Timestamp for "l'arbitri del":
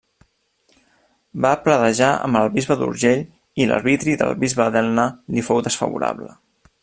3.73-4.35